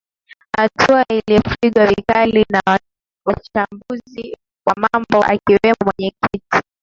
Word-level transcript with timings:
hatua 0.57 1.05
iliopingwa 1.09 1.87
vikali 1.87 2.45
na 2.49 2.61
wachambuzi 3.27 4.37
wa 4.67 4.73
mambo 4.75 5.25
akiwemo 5.25 5.75
mwenye 5.85 6.11
kiti 6.11 6.61